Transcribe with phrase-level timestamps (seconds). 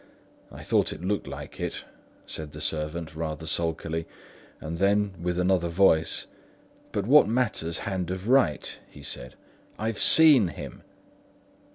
[0.51, 1.85] "I thought it looked like it,"
[2.25, 4.07] said the servant rather sulkily;
[4.59, 6.25] and then, with another voice,
[6.91, 9.35] "But what matters hand of write?" he said.
[9.77, 10.81] "I've seen him!"